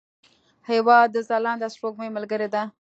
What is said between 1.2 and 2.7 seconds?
ځلانده سپوږمۍ ملګری دی.